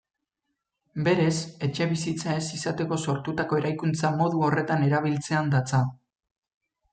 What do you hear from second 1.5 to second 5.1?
etxebizitza ez izateko sortutako eraikuntza modu horretan